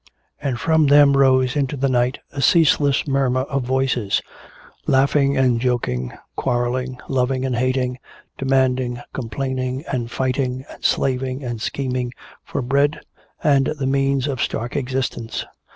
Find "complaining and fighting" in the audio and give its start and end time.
9.13-10.65